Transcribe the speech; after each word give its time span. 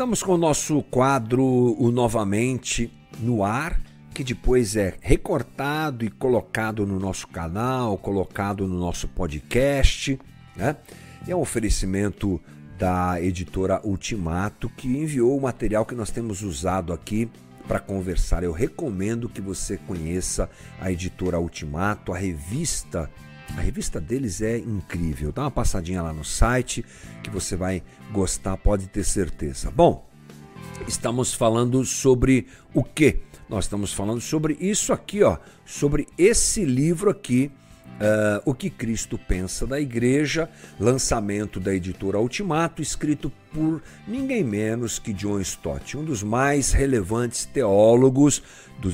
Estamos 0.00 0.22
com 0.22 0.32
o 0.32 0.38
nosso 0.38 0.82
quadro 0.84 1.44
o 1.44 1.90
Novamente 1.90 2.90
no 3.18 3.44
ar, 3.44 3.78
que 4.14 4.24
depois 4.24 4.74
é 4.74 4.94
recortado 5.02 6.06
e 6.06 6.10
colocado 6.10 6.86
no 6.86 6.98
nosso 6.98 7.28
canal, 7.28 7.98
colocado 7.98 8.66
no 8.66 8.78
nosso 8.78 9.06
podcast, 9.08 10.18
né? 10.56 10.76
É 11.28 11.36
um 11.36 11.40
oferecimento 11.40 12.40
da 12.78 13.20
editora 13.20 13.78
Ultimato, 13.84 14.70
que 14.70 14.88
enviou 14.88 15.36
o 15.36 15.42
material 15.42 15.84
que 15.84 15.94
nós 15.94 16.10
temos 16.10 16.40
usado 16.40 16.94
aqui 16.94 17.28
para 17.68 17.78
conversar. 17.78 18.42
Eu 18.42 18.52
recomendo 18.52 19.28
que 19.28 19.42
você 19.42 19.76
conheça 19.76 20.48
a 20.80 20.90
editora 20.90 21.38
Ultimato, 21.38 22.14
a 22.14 22.16
revista 22.16 23.10
a 23.56 23.60
revista 23.60 24.00
deles 24.00 24.40
é 24.40 24.58
incrível. 24.58 25.32
Dá 25.32 25.42
uma 25.42 25.50
passadinha 25.50 26.02
lá 26.02 26.12
no 26.12 26.24
site 26.24 26.84
que 27.22 27.30
você 27.30 27.56
vai 27.56 27.82
gostar, 28.12 28.56
pode 28.56 28.88
ter 28.88 29.04
certeza. 29.04 29.70
Bom, 29.70 30.08
estamos 30.86 31.34
falando 31.34 31.84
sobre 31.84 32.46
o 32.74 32.82
que? 32.82 33.20
Nós 33.48 33.64
estamos 33.64 33.92
falando 33.92 34.20
sobre 34.20 34.56
isso 34.60 34.92
aqui, 34.92 35.22
ó, 35.22 35.36
sobre 35.66 36.06
esse 36.16 36.64
livro 36.64 37.10
aqui, 37.10 37.50
uh, 38.00 38.40
O 38.44 38.54
que 38.54 38.70
Cristo 38.70 39.18
Pensa 39.18 39.66
da 39.66 39.80
Igreja, 39.80 40.48
lançamento 40.78 41.58
da 41.58 41.74
editora 41.74 42.20
Ultimato, 42.20 42.80
escrito 42.80 43.30
por 43.52 43.82
ninguém 44.06 44.44
menos 44.44 45.00
que 45.00 45.12
John 45.12 45.40
Stott, 45.40 45.96
um 45.96 46.04
dos 46.04 46.22
mais 46.22 46.70
relevantes 46.70 47.44
teólogos 47.44 48.40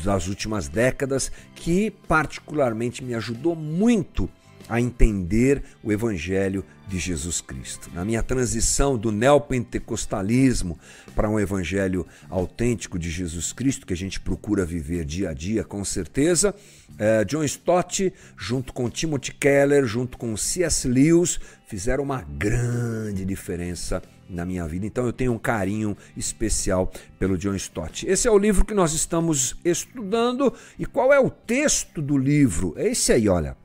das 0.02 0.26
últimas 0.26 0.68
décadas, 0.68 1.30
que 1.54 1.90
particularmente 2.08 3.04
me 3.04 3.14
ajudou 3.14 3.54
muito 3.54 4.28
a 4.68 4.80
entender 4.80 5.62
o 5.82 5.92
Evangelho 5.92 6.64
de 6.88 6.98
Jesus 6.98 7.40
Cristo. 7.40 7.90
Na 7.92 8.04
minha 8.04 8.22
transição 8.22 8.96
do 8.96 9.10
neopentecostalismo 9.10 10.78
para 11.14 11.28
um 11.28 11.38
Evangelho 11.38 12.06
autêntico 12.28 12.98
de 12.98 13.10
Jesus 13.10 13.52
Cristo, 13.52 13.86
que 13.86 13.92
a 13.92 13.96
gente 13.96 14.20
procura 14.20 14.64
viver 14.64 15.04
dia 15.04 15.30
a 15.30 15.34
dia, 15.34 15.64
com 15.64 15.84
certeza, 15.84 16.54
eh, 16.98 17.24
John 17.24 17.42
Stott, 17.44 18.12
junto 18.36 18.72
com 18.72 18.88
Timothy 18.88 19.32
Keller, 19.32 19.84
junto 19.84 20.16
com 20.16 20.36
C.S. 20.36 20.86
Lewis, 20.86 21.40
fizeram 21.66 22.04
uma 22.04 22.22
grande 22.22 23.24
diferença 23.24 24.02
na 24.28 24.44
minha 24.44 24.66
vida. 24.66 24.86
Então 24.86 25.06
eu 25.06 25.12
tenho 25.12 25.32
um 25.32 25.38
carinho 25.38 25.96
especial 26.16 26.92
pelo 27.18 27.36
John 27.36 27.54
Stott. 27.54 28.06
Esse 28.06 28.28
é 28.28 28.30
o 28.30 28.38
livro 28.38 28.64
que 28.64 28.74
nós 28.74 28.92
estamos 28.92 29.56
estudando. 29.64 30.52
E 30.78 30.86
qual 30.86 31.12
é 31.12 31.18
o 31.18 31.30
texto 31.30 32.00
do 32.00 32.16
livro? 32.16 32.74
É 32.76 32.88
esse 32.88 33.12
aí, 33.12 33.28
olha. 33.28 33.56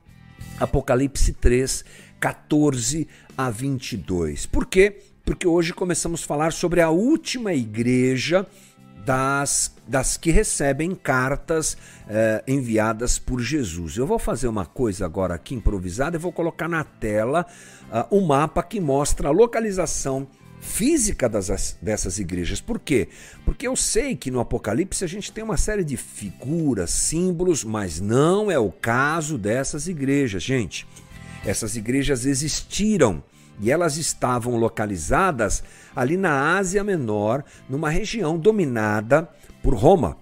Apocalipse 0.58 1.32
3, 1.34 1.84
14 2.20 3.08
a 3.36 3.50
22. 3.50 4.46
Por 4.46 4.66
quê? 4.66 5.02
Porque 5.24 5.46
hoje 5.46 5.72
começamos 5.72 6.22
a 6.22 6.26
falar 6.26 6.52
sobre 6.52 6.80
a 6.80 6.90
última 6.90 7.52
igreja 7.52 8.46
das, 9.04 9.74
das 9.86 10.16
que 10.16 10.30
recebem 10.30 10.94
cartas 10.94 11.76
eh, 12.08 12.44
enviadas 12.46 13.18
por 13.18 13.40
Jesus. 13.40 13.96
Eu 13.96 14.06
vou 14.06 14.18
fazer 14.18 14.48
uma 14.48 14.64
coisa 14.64 15.04
agora 15.04 15.34
aqui 15.34 15.54
improvisada, 15.54 16.16
eu 16.16 16.20
vou 16.20 16.32
colocar 16.32 16.68
na 16.68 16.84
tela 16.84 17.46
uh, 17.90 18.16
um 18.16 18.24
mapa 18.24 18.62
que 18.62 18.80
mostra 18.80 19.28
a 19.28 19.32
localização 19.32 20.26
física 20.62 21.28
das, 21.28 21.76
dessas 21.82 22.18
igrejas. 22.20 22.60
Por 22.60 22.78
quê? 22.78 23.08
Porque 23.44 23.66
eu 23.66 23.74
sei 23.74 24.14
que 24.14 24.30
no 24.30 24.40
Apocalipse 24.40 25.04
a 25.04 25.08
gente 25.08 25.32
tem 25.32 25.42
uma 25.42 25.56
série 25.56 25.84
de 25.84 25.96
figuras, 25.96 26.90
símbolos, 26.90 27.64
mas 27.64 28.00
não 28.00 28.50
é 28.50 28.58
o 28.58 28.70
caso 28.70 29.36
dessas 29.36 29.88
igrejas, 29.88 30.42
gente. 30.42 30.86
Essas 31.44 31.76
igrejas 31.76 32.24
existiram 32.24 33.22
e 33.60 33.70
elas 33.70 33.96
estavam 33.96 34.56
localizadas 34.56 35.64
ali 35.94 36.16
na 36.16 36.56
Ásia 36.56 36.84
Menor, 36.84 37.44
numa 37.68 37.90
região 37.90 38.38
dominada 38.38 39.28
por 39.62 39.74
Roma. 39.74 40.16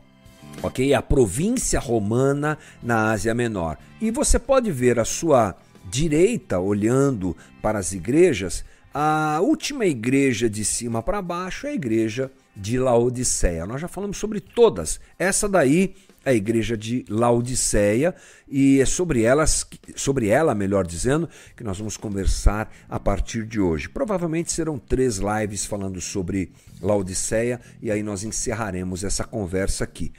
Ok? 0.62 0.92
A 0.94 1.02
província 1.02 1.78
romana 1.78 2.58
na 2.82 3.10
Ásia 3.10 3.34
Menor. 3.34 3.76
E 4.00 4.10
você 4.10 4.38
pode 4.38 4.72
ver 4.72 4.98
a 4.98 5.04
sua 5.04 5.54
direita, 5.88 6.58
olhando 6.58 7.36
para 7.60 7.78
as 7.78 7.92
igrejas, 7.92 8.64
a 8.92 9.40
última 9.40 9.86
igreja 9.86 10.50
de 10.50 10.64
cima 10.64 11.02
para 11.02 11.22
baixo 11.22 11.66
é 11.66 11.70
a 11.70 11.74
igreja 11.74 12.30
de 12.56 12.76
Laodiceia. 12.78 13.64
Nós 13.64 13.80
já 13.80 13.86
falamos 13.86 14.16
sobre 14.16 14.40
todas. 14.40 14.98
Essa 15.16 15.48
daí 15.48 15.94
é 16.24 16.30
a 16.30 16.34
igreja 16.34 16.76
de 16.76 17.04
Laodiceia 17.08 18.14
e 18.48 18.80
é 18.80 18.84
sobre 18.84 19.22
elas, 19.22 19.64
sobre 19.94 20.28
ela, 20.28 20.54
melhor 20.54 20.84
dizendo, 20.84 21.28
que 21.56 21.62
nós 21.62 21.78
vamos 21.78 21.96
conversar 21.96 22.70
a 22.88 22.98
partir 22.98 23.46
de 23.46 23.60
hoje. 23.60 23.88
Provavelmente 23.88 24.52
serão 24.52 24.76
três 24.76 25.18
lives 25.18 25.64
falando 25.64 26.00
sobre 26.00 26.52
Laodiceia 26.82 27.60
e 27.80 27.90
aí 27.90 28.02
nós 28.02 28.24
encerraremos 28.24 29.04
essa 29.04 29.22
conversa 29.24 29.84
aqui. 29.84 30.12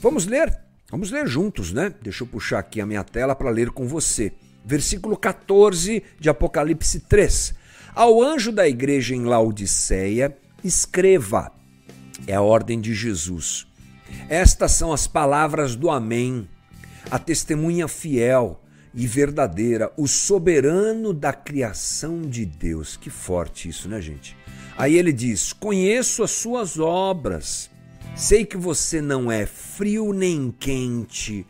Vamos 0.00 0.26
ler? 0.26 0.54
Vamos 0.90 1.10
ler 1.10 1.26
juntos, 1.26 1.72
né? 1.72 1.94
Deixa 2.02 2.24
eu 2.24 2.26
puxar 2.28 2.58
aqui 2.58 2.80
a 2.80 2.86
minha 2.86 3.02
tela 3.02 3.34
para 3.34 3.50
ler 3.50 3.70
com 3.70 3.88
você. 3.88 4.32
Versículo 4.64 5.16
14 5.16 6.02
de 6.20 6.28
Apocalipse 6.28 7.00
3. 7.00 7.57
Ao 7.98 8.22
anjo 8.22 8.52
da 8.52 8.68
igreja 8.68 9.12
em 9.12 9.24
Laodiceia, 9.24 10.38
escreva. 10.62 11.50
É 12.28 12.34
a 12.36 12.40
ordem 12.40 12.80
de 12.80 12.94
Jesus. 12.94 13.66
Estas 14.28 14.70
são 14.70 14.92
as 14.92 15.08
palavras 15.08 15.74
do 15.74 15.90
Amém, 15.90 16.48
a 17.10 17.18
testemunha 17.18 17.88
fiel 17.88 18.62
e 18.94 19.04
verdadeira, 19.04 19.92
o 19.96 20.06
soberano 20.06 21.12
da 21.12 21.32
criação 21.32 22.22
de 22.22 22.46
Deus. 22.46 22.96
Que 22.96 23.10
forte 23.10 23.68
isso, 23.68 23.88
né, 23.88 24.00
gente? 24.00 24.36
Aí 24.76 24.94
ele 24.94 25.12
diz: 25.12 25.52
Conheço 25.52 26.22
as 26.22 26.30
suas 26.30 26.78
obras, 26.78 27.68
sei 28.14 28.44
que 28.44 28.56
você 28.56 29.00
não 29.00 29.28
é 29.28 29.44
frio 29.44 30.12
nem 30.12 30.54
quente. 30.56 31.44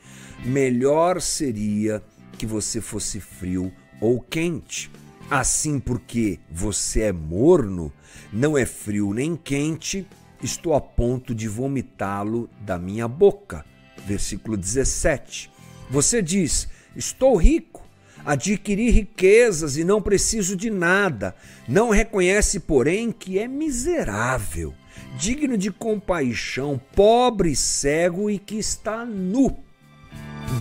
Melhor 0.47 1.20
seria 1.20 2.03
que 2.38 2.47
você 2.47 2.81
fosse 2.81 3.20
frio 3.20 3.70
ou 4.00 4.19
quente. 4.19 4.91
Assim, 5.31 5.78
porque 5.78 6.39
você 6.50 7.03
é 7.03 7.12
morno, 7.12 7.93
não 8.33 8.56
é 8.56 8.65
frio 8.65 9.12
nem 9.12 9.37
quente, 9.37 10.06
estou 10.43 10.72
a 10.72 10.81
ponto 10.81 11.34
de 11.34 11.47
vomitá-lo 11.47 12.49
da 12.62 12.78
minha 12.78 13.06
boca. 13.06 13.62
Versículo 14.06 14.56
17. 14.56 15.50
Você 15.91 16.22
diz: 16.22 16.67
Estou 16.97 17.37
rico, 17.37 17.87
adquiri 18.25 18.88
riquezas 18.88 19.77
e 19.77 19.84
não 19.84 20.00
preciso 20.00 20.56
de 20.56 20.71
nada. 20.71 21.37
Não 21.69 21.91
reconhece, 21.91 22.61
porém, 22.61 23.12
que 23.12 23.38
é 23.38 23.47
miserável, 23.47 24.72
digno 25.19 25.59
de 25.59 25.71
compaixão, 25.71 26.81
pobre, 26.97 27.55
cego 27.55 28.31
e 28.31 28.38
que 28.38 28.56
está 28.56 29.05
nu. 29.05 29.59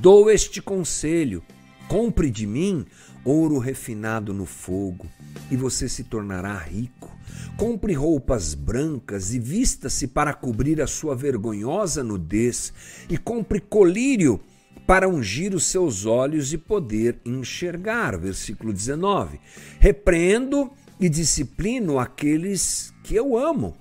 Dou 0.02 0.30
este 0.30 0.62
conselho: 0.62 1.42
compre 1.88 2.30
de 2.30 2.46
mim 2.46 2.86
ouro 3.28 3.60
refinado 3.60 4.34
no 4.34 4.46
fogo, 4.46 5.06
e 5.52 5.58
você 5.58 5.90
se 5.90 6.06
tornará 6.06 6.58
rico. 6.58 7.16
Compre 7.58 7.94
roupas 7.94 8.54
brancas 8.54 9.34
e 9.34 9.40
vista-se 9.40 10.08
para 10.08 10.34
cobrir 10.34 10.82
a 10.82 10.88
sua 10.88 11.16
vergonhosa 11.16 12.04
nudez, 12.04 12.72
e 13.10 13.18
compre 13.18 13.60
colírio 13.60 14.40
para 14.86 15.10
ungir 15.10 15.54
os 15.54 15.66
seus 15.66 16.06
olhos 16.06 16.54
e 16.54 16.58
poder 16.58 17.20
enxergar. 17.26 18.18
Versículo 18.18 18.72
19. 18.72 19.40
Repreendo 19.80 20.72
e 20.98 21.10
disciplino 21.10 22.00
aqueles 22.00 22.94
que 23.04 23.14
eu 23.14 23.38
amo. 23.38 23.76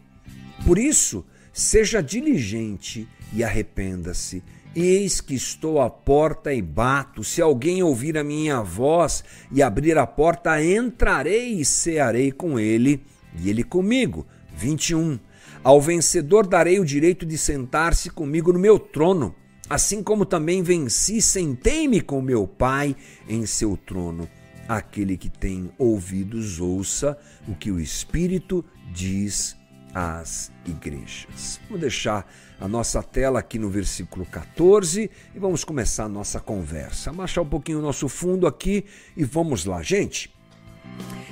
Por 0.65 0.77
isso, 0.77 1.25
seja 1.53 2.03
diligente 2.03 3.09
e 3.33 3.45
arrependa-se. 3.45 4.43
Eis 4.79 5.23
que 5.23 5.35
estou 5.35 5.81
à 5.81 5.89
porta 5.89 6.53
e 6.53 6.61
bato. 6.61 7.25
Se 7.25 7.41
alguém 7.41 7.83
ouvir 7.83 8.19
a 8.19 8.23
minha 8.23 8.61
voz 8.61 9.25
e 9.51 9.63
abrir 9.63 9.97
a 9.97 10.07
porta, 10.07 10.63
entrarei 10.63 11.55
e 11.55 11.65
cearei 11.65 12.31
com 12.31 12.61
ele 12.61 13.03
e 13.41 13.49
ele 13.49 13.65
comigo. 13.65 14.27
21. 14.55 15.19
Ao 15.65 15.81
vencedor 15.81 16.47
darei 16.47 16.79
o 16.79 16.85
direito 16.85 17.25
de 17.25 17.39
sentar-se 17.39 18.11
comigo 18.11 18.53
no 18.53 18.59
meu 18.59 18.79
trono, 18.79 19.35
assim 19.69 20.03
como 20.03 20.27
também 20.27 20.63
venci, 20.63 21.23
sentei-me 21.23 22.03
com 22.03 22.21
meu 22.21 22.47
Pai 22.47 22.95
em 23.27 23.47
seu 23.47 23.79
trono. 23.79 24.29
Aquele 24.69 25.17
que 25.17 25.31
tem 25.31 25.71
ouvidos, 25.79 26.61
ouça 26.61 27.17
o 27.49 27.55
que 27.55 27.71
o 27.71 27.81
Espírito 27.81 28.63
diz 28.93 29.57
às 29.97 30.53
igrejas. 30.67 31.59
Vou 31.71 31.79
deixar 31.79 32.31
a 32.61 32.69
nossa 32.69 33.03
tela 33.03 33.39
aqui 33.39 33.59
no 33.59 33.71
versículo 33.71 34.27
14 34.27 35.11
e 35.35 35.39
vamos 35.39 35.65
começar 35.65 36.05
a 36.05 36.09
nossa 36.09 36.39
conversa. 36.39 37.11
Baixar 37.15 37.41
um 37.41 37.49
pouquinho 37.49 37.79
o 37.79 37.83
nosso 37.83 38.07
fundo 38.07 38.47
aqui 38.47 38.85
e 39.17 39.25
vamos 39.25 39.65
lá, 39.65 39.83
gente. 39.83 40.31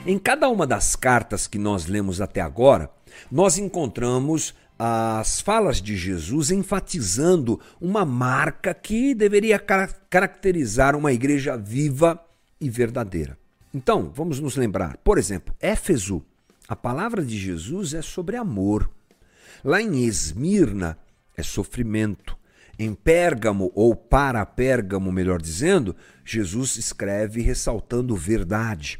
Em 0.06 0.19
cada 0.19 0.49
uma 0.49 0.66
das 0.66 0.96
cartas 0.96 1.46
que 1.46 1.58
nós 1.58 1.84
lemos 1.84 2.22
até 2.22 2.40
agora, 2.40 2.88
nós 3.31 3.58
encontramos 3.58 4.55
as 4.78 5.43
falas 5.43 5.82
de 5.82 5.94
Jesus 5.94 6.50
enfatizando 6.50 7.61
uma 7.78 8.06
marca 8.06 8.72
que 8.72 9.14
deveria 9.14 9.58
caracterizar 9.58 10.96
uma 10.96 11.12
igreja 11.12 11.55
viva 11.55 12.19
e 12.58 12.70
verdadeira. 12.70 13.37
Então, 13.75 14.11
vamos 14.14 14.40
nos 14.40 14.56
lembrar, 14.56 14.96
por 15.05 15.19
exemplo, 15.19 15.55
Éfeso, 15.61 16.25
a 16.66 16.75
palavra 16.75 17.22
de 17.22 17.38
Jesus 17.38 17.93
é 17.93 18.00
sobre 18.00 18.37
amor. 18.37 18.90
Lá 19.62 19.82
em 19.82 20.05
Esmirna 20.05 20.99
é 21.37 21.43
sofrimento. 21.43 22.37
Em 22.78 22.94
Pérgamo, 22.94 23.70
ou 23.75 23.94
para 23.94 24.44
Pérgamo, 24.44 25.12
melhor 25.12 25.40
dizendo, 25.40 25.94
Jesus 26.25 26.76
escreve 26.76 27.40
ressaltando 27.40 28.16
verdade. 28.16 28.99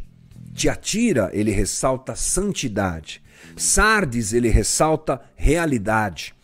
Tiatira, 0.53 1.31
ele 1.33 1.51
ressalta 1.51 2.15
santidade. 2.15 3.23
Sardes, 3.57 4.33
ele 4.33 4.49
ressalta 4.49 5.21
realidade. 5.35 6.35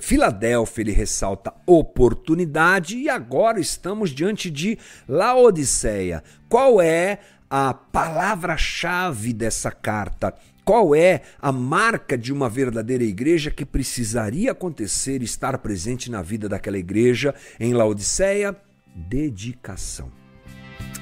Filadélfia, 0.00 0.82
ele 0.82 0.92
ressalta 0.92 1.52
oportunidade. 1.66 2.96
E 2.96 3.08
agora 3.08 3.60
estamos 3.60 4.10
diante 4.10 4.50
de 4.50 4.78
Laodiceia. 5.06 6.24
Qual 6.48 6.80
é 6.80 7.20
a 7.48 7.72
palavra-chave 7.74 9.32
dessa 9.32 9.70
carta? 9.70 10.34
Qual 10.64 10.94
é 10.94 11.20
a 11.42 11.52
marca 11.52 12.16
de 12.16 12.32
uma 12.32 12.48
verdadeira 12.48 13.04
igreja 13.04 13.50
que 13.50 13.66
precisaria 13.66 14.52
acontecer 14.52 15.20
e 15.20 15.24
estar 15.24 15.58
presente 15.58 16.10
na 16.10 16.22
vida 16.22 16.48
daquela 16.48 16.78
igreja 16.78 17.34
em 17.60 17.74
Laodiceia? 17.74 18.56
Dedicação. 18.96 20.10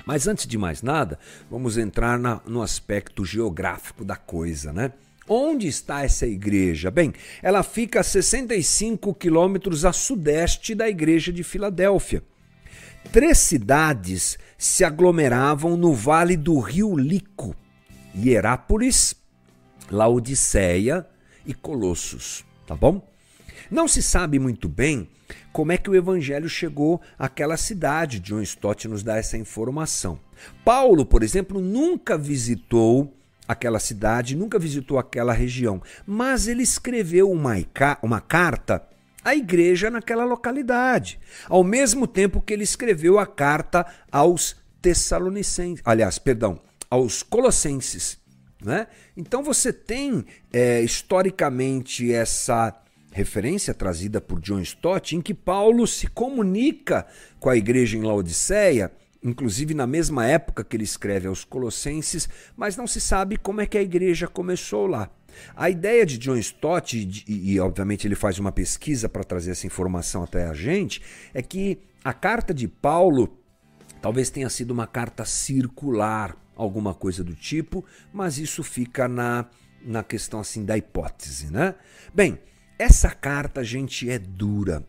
Mas 0.04 0.26
antes 0.26 0.48
de 0.48 0.58
mais 0.58 0.82
nada, 0.82 1.16
vamos 1.48 1.78
entrar 1.78 2.18
na, 2.18 2.40
no 2.44 2.60
aspecto 2.60 3.24
geográfico 3.24 4.04
da 4.04 4.16
coisa, 4.16 4.72
né? 4.72 4.92
Onde 5.28 5.68
está 5.68 6.02
essa 6.02 6.26
igreja? 6.26 6.90
Bem, 6.90 7.12
ela 7.40 7.62
fica 7.62 8.00
a 8.00 8.02
65 8.02 9.14
quilômetros 9.14 9.84
a 9.84 9.92
sudeste 9.92 10.74
da 10.74 10.88
igreja 10.88 11.32
de 11.32 11.44
Filadélfia. 11.44 12.24
Três 13.12 13.38
cidades 13.38 14.38
se 14.58 14.82
aglomeravam 14.84 15.76
no 15.76 15.94
vale 15.94 16.36
do 16.36 16.58
rio 16.58 16.96
Lico: 16.96 17.54
Hierápolis, 18.16 19.21
Laodiceia 19.90 21.06
e 21.46 21.54
Colossos, 21.54 22.44
tá 22.66 22.74
bom? 22.74 23.06
Não 23.70 23.88
se 23.88 24.02
sabe 24.02 24.38
muito 24.38 24.68
bem 24.68 25.08
como 25.52 25.72
é 25.72 25.78
que 25.78 25.90
o 25.90 25.94
evangelho 25.94 26.48
chegou 26.48 27.00
àquela 27.18 27.56
cidade. 27.56 28.20
John 28.20 28.42
Stott 28.42 28.88
nos 28.88 29.02
dá 29.02 29.16
essa 29.16 29.36
informação. 29.36 30.18
Paulo, 30.64 31.04
por 31.04 31.22
exemplo, 31.22 31.60
nunca 31.60 32.18
visitou 32.18 33.14
aquela 33.46 33.78
cidade, 33.78 34.36
nunca 34.36 34.58
visitou 34.58 34.98
aquela 34.98 35.32
região, 35.32 35.82
mas 36.06 36.48
ele 36.48 36.62
escreveu 36.62 37.30
uma, 37.30 37.54
uma 38.02 38.20
carta 38.20 38.82
à 39.24 39.34
igreja 39.34 39.90
naquela 39.90 40.24
localidade, 40.24 41.18
ao 41.48 41.62
mesmo 41.62 42.06
tempo 42.06 42.40
que 42.40 42.52
ele 42.52 42.64
escreveu 42.64 43.18
a 43.18 43.26
carta 43.26 43.86
aos 44.10 44.56
Tessalonicenses, 44.80 45.82
aliás, 45.84 46.18
perdão, 46.18 46.60
aos 46.90 47.22
Colossenses. 47.22 48.21
Né? 48.64 48.86
Então 49.16 49.42
você 49.42 49.72
tem 49.72 50.24
é, 50.52 50.80
historicamente 50.80 52.12
essa 52.12 52.72
referência 53.10 53.74
trazida 53.74 54.20
por 54.20 54.40
John 54.40 54.60
Stott 54.60 55.16
em 55.16 55.20
que 55.20 55.34
Paulo 55.34 55.86
se 55.86 56.06
comunica 56.06 57.06
com 57.38 57.50
a 57.50 57.56
igreja 57.56 57.96
em 57.96 58.02
Laodiceia, 58.02 58.90
inclusive 59.22 59.74
na 59.74 59.86
mesma 59.86 60.26
época 60.26 60.64
que 60.64 60.76
ele 60.76 60.84
escreve 60.84 61.28
aos 61.28 61.44
Colossenses, 61.44 62.28
mas 62.56 62.76
não 62.76 62.86
se 62.86 63.00
sabe 63.00 63.36
como 63.36 63.60
é 63.60 63.66
que 63.66 63.76
a 63.76 63.82
igreja 63.82 64.26
começou 64.26 64.86
lá. 64.86 65.10
A 65.56 65.70
ideia 65.70 66.04
de 66.04 66.18
John 66.18 66.36
Stott, 66.36 66.96
e, 66.96 67.52
e 67.52 67.60
obviamente 67.60 68.06
ele 68.06 68.14
faz 68.14 68.38
uma 68.38 68.52
pesquisa 68.52 69.08
para 69.08 69.24
trazer 69.24 69.52
essa 69.52 69.66
informação 69.66 70.22
até 70.22 70.46
a 70.46 70.54
gente, 70.54 71.02
é 71.32 71.42
que 71.42 71.78
a 72.04 72.12
carta 72.12 72.52
de 72.52 72.66
Paulo 72.68 73.38
talvez 74.00 74.30
tenha 74.30 74.48
sido 74.48 74.72
uma 74.72 74.86
carta 74.86 75.24
circular 75.24 76.36
alguma 76.56 76.94
coisa 76.94 77.22
do 77.24 77.34
tipo, 77.34 77.84
mas 78.12 78.38
isso 78.38 78.62
fica 78.62 79.08
na, 79.08 79.46
na 79.82 80.02
questão 80.02 80.40
assim 80.40 80.64
da 80.64 80.76
hipótese, 80.76 81.50
né? 81.50 81.74
Bem, 82.14 82.38
essa 82.78 83.10
carta, 83.10 83.62
gente, 83.62 84.08
é 84.10 84.18
dura. 84.18 84.84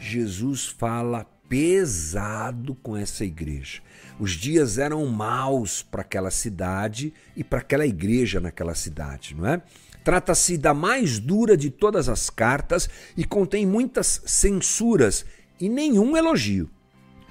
Jesus 0.00 0.66
fala 0.66 1.26
pesado 1.48 2.74
com 2.76 2.96
essa 2.96 3.24
igreja. 3.24 3.80
Os 4.18 4.32
dias 4.32 4.78
eram 4.78 5.06
maus 5.06 5.82
para 5.82 6.02
aquela 6.02 6.30
cidade 6.30 7.12
e 7.36 7.44
para 7.44 7.60
aquela 7.60 7.86
igreja 7.86 8.40
naquela 8.40 8.74
cidade, 8.74 9.34
não 9.34 9.46
é? 9.46 9.62
Trata-se 10.02 10.58
da 10.58 10.74
mais 10.74 11.18
dura 11.18 11.56
de 11.56 11.70
todas 11.70 12.08
as 12.08 12.28
cartas 12.28 12.90
e 13.16 13.24
contém 13.24 13.64
muitas 13.64 14.20
censuras 14.26 15.24
e 15.58 15.68
nenhum 15.68 16.16
elogio. 16.16 16.68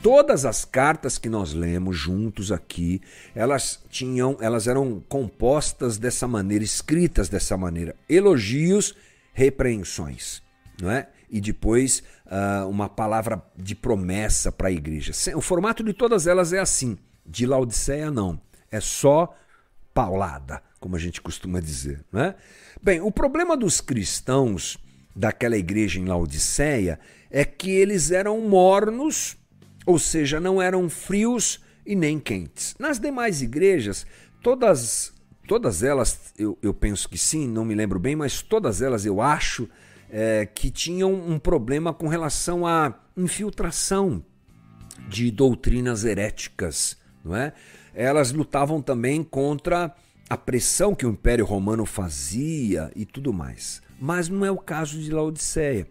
Todas 0.04 0.44
as 0.44 0.66
cartas 0.66 1.18
que 1.18 1.30
nós 1.30 1.54
lemos 1.54 1.96
juntos 1.96 2.52
aqui, 2.52 3.02
elas 3.34 3.80
tinham, 3.90 4.36
elas 4.42 4.68
eram 4.68 5.02
compostas 5.08 5.98
dessa 5.98 6.28
maneira, 6.28 6.62
escritas 6.62 7.30
dessa 7.30 7.56
maneira, 7.56 7.96
elogios, 8.10 8.94
repreensões, 9.32 10.44
não 10.82 10.92
é? 10.92 11.08
E 11.30 11.40
depois 11.40 12.04
uh, 12.26 12.68
uma 12.68 12.90
palavra 12.90 13.42
de 13.56 13.74
promessa 13.76 14.52
para 14.52 14.68
a 14.68 14.72
igreja. 14.74 15.14
O 15.38 15.42
formato 15.42 15.82
de 15.82 15.94
todas 15.94 16.28
elas 16.28 16.52
é 16.52 16.60
assim. 16.60 16.98
De 17.26 17.46
Laodiceia 17.46 18.12
não, 18.12 18.42
é 18.70 18.82
só 18.82 19.34
paulada, 19.94 20.62
como 20.82 20.98
a 20.98 21.00
gente 21.00 21.22
costuma 21.22 21.62
dizer, 21.62 22.04
é? 22.14 22.36
Bem, 22.82 23.00
o 23.00 23.10
problema 23.10 23.56
dos 23.56 23.80
cristãos 23.80 24.78
daquela 25.16 25.56
igreja 25.56 25.98
em 25.98 26.04
Laodiceia 26.04 27.00
é 27.32 27.46
que 27.46 27.72
eles 27.72 28.12
eram 28.12 28.42
mornos 28.42 29.38
ou 29.86 30.00
seja, 30.00 30.40
não 30.40 30.62
eram 30.62 30.90
frios 30.90 31.60
e 31.86 31.96
nem 31.96 32.20
quentes. 32.20 32.76
Nas 32.80 33.00
demais 33.00 33.42
igrejas, 33.42 34.06
todas, 34.42 35.14
todas 35.48 35.84
elas, 35.84 36.34
eu, 36.38 36.58
eu 36.62 36.74
penso 36.74 37.10
que 37.10 37.18
sim, 37.18 37.48
não 37.48 37.66
me 37.66 37.76
lembro 37.76 38.00
bem, 38.00 38.16
mas 38.16 38.42
todas 38.42 38.82
elas 38.82 39.06
eu 39.06 39.22
acho 39.22 39.70
é, 40.10 40.46
que 40.46 40.70
tinham 40.70 41.14
um 41.14 41.40
problema 41.40 41.94
com 41.94 42.08
relação 42.08 42.66
à 42.66 42.94
infiltração 43.18 44.24
de 45.10 45.30
doutrinas 45.32 46.06
heréticas, 46.06 46.98
não 47.24 47.36
é? 47.36 47.54
Elas 47.94 48.32
lutavam 48.32 48.82
também 48.82 49.24
contra 49.24 49.94
a 50.30 50.38
pressão 50.38 50.96
que 50.96 51.06
o 51.06 51.10
Império 51.10 51.46
Romano 51.46 51.86
fazia 51.86 52.92
e 52.96 53.06
tudo 53.06 53.32
mais. 53.32 53.82
Mas 54.00 54.30
não 54.30 54.46
é 54.46 54.52
o 54.52 54.58
caso 54.58 55.00
de 55.00 55.12
Laodiceia. 55.12 55.88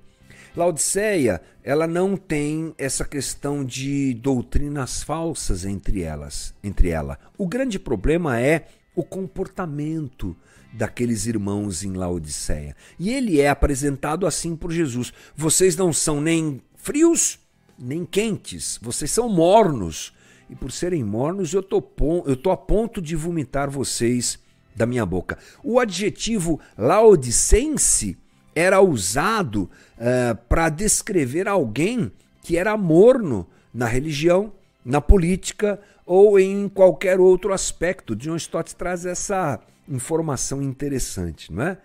Laodiceia, 0.54 1.40
ela 1.64 1.86
não 1.86 2.16
tem 2.16 2.74
essa 2.76 3.04
questão 3.04 3.64
de 3.64 4.12
doutrinas 4.14 5.02
falsas 5.02 5.64
entre 5.64 6.02
elas, 6.02 6.54
entre 6.62 6.90
ela. 6.90 7.18
O 7.38 7.46
grande 7.46 7.78
problema 7.78 8.38
é 8.38 8.66
o 8.94 9.02
comportamento 9.02 10.36
daqueles 10.72 11.26
irmãos 11.26 11.82
em 11.82 11.94
Laodiceia. 11.94 12.76
E 12.98 13.10
ele 13.10 13.40
é 13.40 13.48
apresentado 13.48 14.26
assim 14.26 14.54
por 14.54 14.70
Jesus: 14.70 15.12
vocês 15.34 15.74
não 15.74 15.92
são 15.92 16.20
nem 16.20 16.60
frios 16.76 17.38
nem 17.78 18.04
quentes, 18.04 18.78
vocês 18.82 19.10
são 19.10 19.28
mornos. 19.28 20.12
E 20.50 20.54
por 20.54 20.70
serem 20.70 21.02
mornos, 21.02 21.54
eu 21.54 21.62
tô, 21.62 21.82
eu 22.26 22.36
tô 22.36 22.50
a 22.50 22.56
ponto 22.56 23.00
de 23.00 23.16
vomitar 23.16 23.70
vocês 23.70 24.38
da 24.76 24.84
minha 24.84 25.06
boca. 25.06 25.38
O 25.64 25.80
adjetivo 25.80 26.60
laodicense 26.76 28.18
era 28.54 28.80
usado 28.80 29.70
uh, 30.02 30.36
para 30.48 30.68
descrever 30.68 31.46
alguém 31.46 32.10
que 32.42 32.56
era 32.56 32.76
morno 32.76 33.46
na 33.72 33.86
religião, 33.86 34.52
na 34.84 35.00
política 35.00 35.80
ou 36.04 36.38
em 36.38 36.68
qualquer 36.68 37.20
outro 37.20 37.52
aspecto. 37.52 38.16
John 38.16 38.36
Stott 38.36 38.74
traz 38.74 39.06
essa 39.06 39.60
informação 39.88 40.60
interessante, 40.60 41.52
não 41.52 41.62
é? 41.62 41.78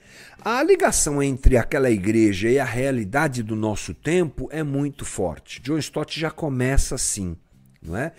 A 0.44 0.62
ligação 0.64 1.22
entre 1.22 1.58
aquela 1.58 1.90
igreja 1.90 2.50
e 2.50 2.60
a 2.60 2.66
realidade 2.66 3.44
do 3.44 3.56
nosso 3.56 3.94
tempo 3.94 4.48
é 4.52 4.64
muito 4.64 5.06
forte. 5.06 5.62
John 5.62 5.78
Stott 5.78 6.20
já 6.20 6.32
começa 6.32 6.96
assim, 6.96 7.36
não 7.82 7.96
é? 7.96 8.12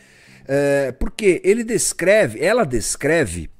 é 0.46 0.92
porque 0.92 1.40
ele 1.44 1.64
descreve, 1.64 2.40
ela 2.40 2.64
descreve 2.64 3.50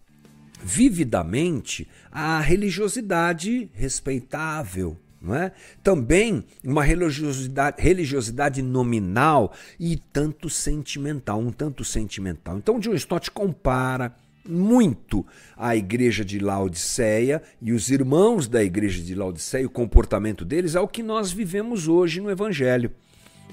vividamente 0.63 1.89
a 2.11 2.41
religiosidade 2.41 3.71
respeitável, 3.75 4.97
não 5.21 5.35
é? 5.35 5.53
Também 5.83 6.45
uma 6.65 6.83
religiosidade, 6.83 7.81
religiosidade 7.81 8.63
nominal 8.63 9.53
e 9.79 9.97
tanto 10.13 10.49
sentimental, 10.49 11.41
um 11.41 11.51
tanto 11.51 11.85
sentimental. 11.85 12.57
Então, 12.57 12.79
John 12.79 12.95
Stott 12.95 13.31
compara 13.31 14.15
muito 14.49 15.27
a 15.57 15.77
igreja 15.77 16.25
de 16.25 16.39
Laodiceia 16.39 17.43
e 17.61 17.73
os 17.73 17.91
irmãos 17.91 18.49
da 18.49 18.65
igreja 18.65 19.03
de 19.03 19.15
Laodiceia, 19.15 19.67
o 19.67 19.71
comportamento 19.71 20.45
deles, 20.45 20.75
ao 20.75 20.89
que 20.89 21.03
nós 21.03 21.31
vivemos 21.31 21.87
hoje 21.87 22.21
no 22.21 22.31
Evangelho. 22.31 22.91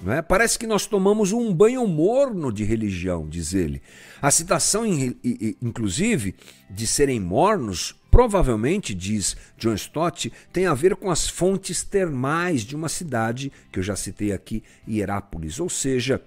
É? 0.08 0.22
Parece 0.22 0.60
que 0.60 0.68
nós 0.68 0.86
tomamos 0.86 1.32
um 1.32 1.54
banho 1.54 1.88
morno 1.88 2.52
de 2.52 2.64
religião, 2.64 3.28
diz 3.28 3.54
ele. 3.54 3.82
A 4.22 4.30
citação, 4.30 4.84
inclusive, 5.62 6.36
de 6.70 6.86
serem 6.86 7.20
mornos, 7.20 7.96
provavelmente, 8.16 8.96
diz 8.96 9.36
John 9.58 9.74
Stott, 9.74 10.32
tem 10.54 10.68
a 10.68 10.74
ver 10.74 10.96
com 10.96 11.12
as 11.12 11.28
fontes 11.28 11.84
termais 11.84 12.62
de 12.62 12.74
uma 12.74 12.88
cidade 12.88 13.52
que 13.70 13.78
eu 13.78 13.84
já 13.84 13.94
citei 13.94 14.32
aqui, 14.32 14.64
Hierápolis. 14.88 15.60
Ou 15.60 15.68
seja, 15.68 16.24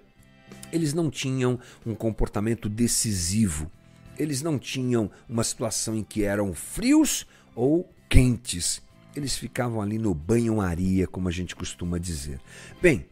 eles 0.70 0.92
não 0.92 1.08
tinham 1.10 1.58
um 1.86 1.94
comportamento 1.94 2.68
decisivo. 2.68 3.72
Eles 4.18 4.42
não 4.42 4.58
tinham 4.58 5.10
uma 5.26 5.42
situação 5.42 5.96
em 5.96 6.04
que 6.04 6.24
eram 6.24 6.52
frios 6.52 7.26
ou 7.54 7.90
quentes. 8.06 8.82
eles 9.16 9.38
ficavam 9.38 9.80
ali 9.80 9.96
no 9.96 10.12
banho-maria, 10.12 11.06
como 11.06 11.26
a 11.26 11.32
gente 11.32 11.56
costuma 11.56 11.96
dizer. 11.96 12.38
Bem, 12.82 13.06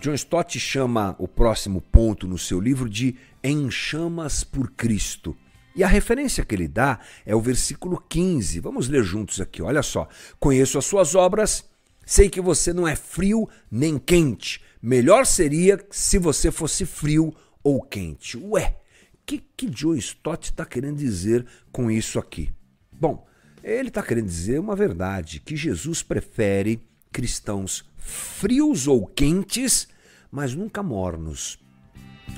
John 0.00 0.14
Stott 0.14 0.58
chama 0.58 1.14
o 1.20 1.28
próximo 1.28 1.80
ponto 1.80 2.26
no 2.26 2.36
seu 2.36 2.58
livro 2.58 2.90
de 2.90 3.14
Em 3.44 3.70
Chamas 3.70 4.42
por 4.42 4.72
Cristo. 4.72 5.36
E 5.74 5.84
a 5.84 5.88
referência 5.88 6.44
que 6.44 6.54
ele 6.54 6.66
dá 6.66 6.98
é 7.24 7.34
o 7.34 7.40
versículo 7.40 8.02
15. 8.08 8.60
Vamos 8.60 8.88
ler 8.88 9.02
juntos 9.04 9.40
aqui. 9.40 9.62
Olha 9.62 9.82
só. 9.82 10.08
Conheço 10.40 10.78
as 10.78 10.84
suas 10.84 11.14
obras, 11.14 11.64
sei 12.04 12.28
que 12.28 12.40
você 12.40 12.72
não 12.72 12.86
é 12.86 12.96
frio 12.96 13.48
nem 13.70 13.98
quente. 13.98 14.60
Melhor 14.82 15.26
seria 15.26 15.78
se 15.90 16.18
você 16.18 16.50
fosse 16.50 16.84
frio 16.84 17.34
ou 17.62 17.82
quente. 17.82 18.36
Ué, 18.36 18.76
o 19.14 19.18
que, 19.26 19.38
que 19.56 19.70
Joe 19.72 19.98
Stott 19.98 20.50
está 20.50 20.64
querendo 20.64 20.96
dizer 20.96 21.46
com 21.70 21.90
isso 21.90 22.18
aqui? 22.18 22.50
Bom, 22.90 23.26
ele 23.62 23.88
está 23.88 24.02
querendo 24.02 24.26
dizer 24.26 24.58
uma 24.58 24.74
verdade: 24.74 25.40
que 25.40 25.56
Jesus 25.56 26.02
prefere 26.02 26.80
cristãos 27.12 27.88
frios 28.08 28.86
ou 28.86 29.06
quentes, 29.06 29.88
mas 30.30 30.54
nunca 30.54 30.82
mornos. 30.82 31.58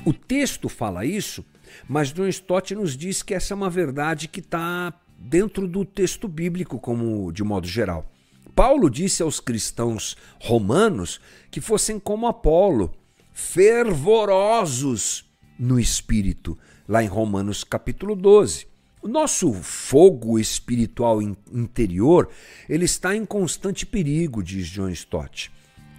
O 0.05 0.13
texto 0.13 0.67
fala 0.67 1.05
isso, 1.05 1.45
mas 1.87 2.11
John 2.11 2.27
Stott 2.27 2.73
nos 2.75 2.95
diz 2.95 3.23
que 3.23 3.33
essa 3.33 3.53
é 3.53 3.55
uma 3.55 3.69
verdade 3.69 4.27
que 4.27 4.39
está 4.39 4.93
dentro 5.17 5.67
do 5.67 5.85
texto 5.85 6.27
bíblico, 6.27 6.79
como 6.79 7.31
de 7.31 7.43
modo 7.43 7.67
geral. 7.67 8.11
Paulo 8.55 8.89
disse 8.89 9.23
aos 9.23 9.39
cristãos 9.39 10.17
romanos 10.39 11.21
que 11.49 11.61
fossem 11.61 11.99
como 11.99 12.27
Apolo, 12.27 12.93
fervorosos 13.31 15.25
no 15.57 15.79
espírito, 15.79 16.57
lá 16.87 17.03
em 17.03 17.07
Romanos 17.07 17.63
capítulo 17.63 18.15
12. 18.15 18.67
O 19.01 19.07
nosso 19.07 19.51
fogo 19.53 20.37
espiritual 20.37 21.21
interior, 21.21 22.29
ele 22.69 22.85
está 22.85 23.15
em 23.15 23.25
constante 23.25 23.85
perigo, 23.85 24.43
diz 24.43 24.67
John 24.67 24.89
Stott. 24.89 25.51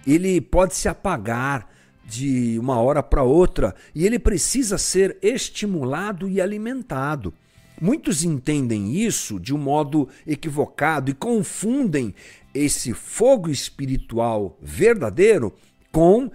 Ele 0.05 0.39
pode 0.39 0.75
se 0.75 0.87
apagar 0.87 1.67
de 2.05 2.57
uma 2.59 2.79
hora 2.79 3.01
para 3.01 3.23
outra 3.23 3.73
e 3.93 4.05
ele 4.05 4.19
precisa 4.19 4.77
ser 4.77 5.17
estimulado 5.21 6.27
e 6.27 6.41
alimentado. 6.41 7.33
Muitos 7.81 8.23
entendem 8.23 8.95
isso 8.95 9.39
de 9.39 9.53
um 9.53 9.57
modo 9.57 10.07
equivocado 10.25 11.09
e 11.09 11.13
confundem 11.13 12.13
esse 12.53 12.93
fogo 12.93 13.49
espiritual 13.49 14.57
verdadeiro 14.61 15.53
com 15.91 16.25
uh, 16.25 16.31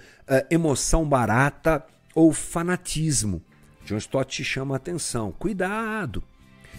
emoção 0.51 1.09
barata 1.09 1.85
ou 2.15 2.33
fanatismo. 2.33 3.41
John 3.85 3.97
Stott 3.99 4.43
chama 4.45 4.75
a 4.75 4.77
atenção. 4.77 5.33
Cuidado! 5.39 6.23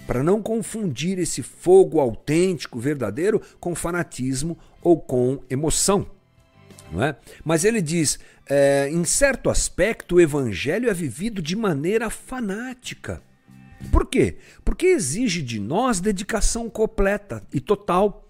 para 0.09 0.23
não 0.23 0.41
confundir 0.41 1.19
esse 1.19 1.43
fogo 1.43 1.99
autêntico, 1.99 2.79
verdadeiro, 2.79 3.39
com 3.59 3.75
fanatismo 3.75 4.57
ou 4.81 4.99
com 4.99 5.39
emoção. 5.47 6.07
Não 6.91 7.03
é? 7.03 7.15
Mas 7.43 7.63
ele 7.63 7.81
diz: 7.81 8.19
é, 8.49 8.89
em 8.91 9.03
certo 9.05 9.49
aspecto, 9.49 10.15
o 10.15 10.21
evangelho 10.21 10.89
é 10.89 10.93
vivido 10.93 11.41
de 11.41 11.55
maneira 11.55 12.09
fanática. 12.09 13.21
Por 13.91 14.05
quê? 14.05 14.37
Porque 14.65 14.87
exige 14.87 15.41
de 15.41 15.59
nós 15.59 15.99
dedicação 15.99 16.69
completa 16.69 17.41
e 17.53 17.59
total, 17.61 18.29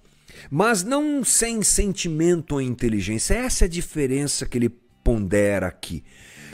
mas 0.49 0.83
não 0.83 1.23
sem 1.23 1.63
sentimento 1.63 2.53
ou 2.53 2.61
inteligência. 2.61 3.33
Essa 3.33 3.65
é 3.65 3.67
a 3.67 3.69
diferença 3.69 4.45
que 4.45 4.57
ele 4.57 4.69
pondera 5.03 5.67
aqui. 5.67 6.03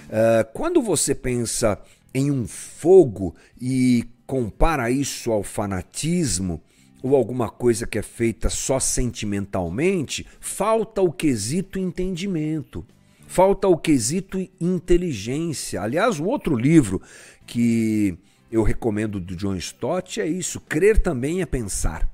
Uh, 0.05 0.49
quando 0.53 0.81
você 0.81 1.13
pensa 1.13 1.77
em 2.13 2.31
um 2.31 2.47
fogo 2.47 3.35
e 3.59 4.05
compara 4.25 4.89
isso 4.89 5.31
ao 5.31 5.43
fanatismo 5.43 6.61
ou 7.05 7.15
alguma 7.15 7.51
coisa 7.51 7.85
que 7.85 7.99
é 7.99 8.01
feita 8.01 8.49
só 8.49 8.79
sentimentalmente, 8.79 10.25
falta 10.39 11.03
o 11.03 11.13
quesito 11.13 11.77
entendimento, 11.77 12.83
falta 13.27 13.67
o 13.67 13.77
quesito 13.77 14.39
inteligência. 14.59 15.83
Aliás, 15.83 16.19
o 16.19 16.25
outro 16.25 16.55
livro 16.55 16.99
que 17.45 18.17
eu 18.51 18.63
recomendo 18.63 19.19
do 19.19 19.35
John 19.35 19.55
Stott 19.55 20.19
é 20.19 20.25
isso: 20.25 20.59
crer 20.59 20.99
também 20.99 21.43
é 21.43 21.45
pensar. 21.45 22.09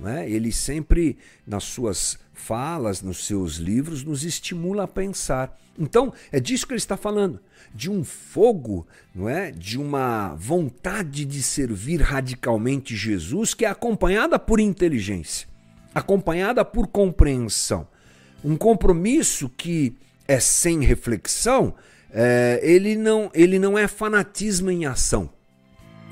Né? 0.00 0.28
Ele 0.28 0.50
sempre, 0.50 1.18
nas 1.46 1.64
suas 1.64 2.18
falas, 2.32 3.02
nos 3.02 3.26
seus 3.26 3.56
livros, 3.56 4.02
nos 4.02 4.24
estimula 4.24 4.84
a 4.84 4.88
pensar. 4.88 5.56
Então, 5.78 6.12
é 6.32 6.40
disso 6.40 6.66
que 6.66 6.72
ele 6.72 6.78
está 6.78 6.96
falando, 6.96 7.38
de 7.74 7.90
um 7.90 8.02
fogo, 8.02 8.86
não 9.14 9.28
é? 9.28 9.50
De 9.50 9.78
uma 9.78 10.34
vontade 10.34 11.24
de 11.24 11.42
servir 11.42 12.00
radicalmente 12.00 12.96
Jesus 12.96 13.54
que 13.54 13.64
é 13.64 13.68
acompanhada 13.68 14.38
por 14.38 14.58
inteligência, 14.58 15.46
acompanhada 15.94 16.64
por 16.64 16.88
compreensão. 16.88 17.86
Um 18.42 18.56
compromisso 18.56 19.48
que 19.50 19.94
é 20.26 20.40
sem 20.40 20.80
reflexão, 20.80 21.74
é, 22.10 22.58
ele, 22.62 22.96
não, 22.96 23.30
ele 23.34 23.58
não 23.58 23.78
é 23.78 23.86
fanatismo 23.86 24.70
em 24.70 24.86
ação. 24.86 25.30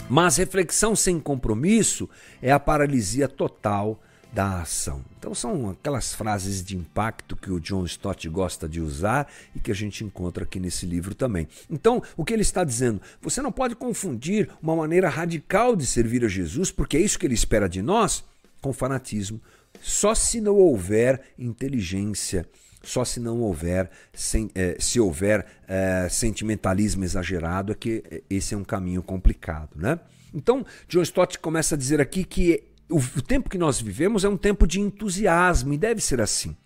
Mas 0.09 0.37
reflexão 0.37 0.97
sem 0.97 1.21
compromisso 1.21 2.09
é 2.41 2.51
a 2.51 2.59
paralisia 2.59 3.29
total 3.29 4.01
da 4.33 4.61
ação. 4.61 5.05
Então 5.19 5.35
são 5.35 5.71
aquelas 5.71 6.15
frases 6.15 6.63
de 6.63 6.77
impacto 6.77 7.37
que 7.37 7.51
o 7.51 7.61
John 7.61 7.85
Stott 7.85 8.29
gosta 8.29 8.69
de 8.69 8.81
usar 8.81 9.27
e 9.55 9.61
que 9.61 9.71
a 9.71 9.75
gente 9.75 10.05
encontra 10.05 10.45
aqui 10.45 10.61
nesse 10.61 10.87
livro 10.87 11.15
também. 11.15 11.49
Então, 11.71 12.03
o 12.17 12.25
que 12.25 12.33
ele 12.33 12.43
está 12.43 12.65
dizendo? 12.65 13.01
Você 13.21 13.41
não 13.41 13.53
pode 13.53 13.75
confundir 13.75 14.49
uma 14.63 14.77
maneira 14.77 15.09
radical 15.09 15.75
de 15.75 15.87
servir 15.87 16.25
a 16.25 16.29
Jesus, 16.29 16.71
porque 16.71 16.97
é 16.97 17.01
isso 17.01 17.19
que 17.19 17.27
ele 17.27 17.35
espera 17.35 17.69
de 17.69 17.83
nós, 17.83 18.25
com 18.61 18.73
fanatismo. 18.73 19.41
Só 19.81 20.15
se 20.15 20.41
não 20.41 20.57
houver 20.57 21.21
inteligência, 21.39 22.47
só 22.83 23.05
se 23.05 23.21
não 23.21 23.41
houver, 23.41 23.91
sem, 24.13 24.51
eh, 24.55 24.77
se 24.79 25.01
houver 25.01 25.47
eh, 25.67 26.09
sentimentalismo 26.11 27.05
exagerado, 27.05 27.73
é 27.73 27.75
que 27.75 28.23
esse 28.31 28.55
é 28.55 28.57
um 28.57 28.65
caminho 28.65 29.03
complicado, 29.03 29.71
né? 29.77 29.99
Então, 30.33 30.65
John 30.89 31.03
Stott 31.03 31.39
começa 31.39 31.75
a 31.75 31.79
dizer 31.79 32.01
aqui 32.01 32.25
que 32.25 32.65
o, 32.89 32.99
o 32.99 33.23
tempo 33.23 33.51
que 33.51 33.59
nós 33.59 33.81
vivemos 33.81 34.25
é 34.25 34.29
um 34.29 34.37
tempo 34.37 34.67
de 34.67 34.81
entusiasmo 34.81 35.73
e 35.73 35.79
deve 35.79 36.01
ser 36.01 36.21
assim. 36.21 36.57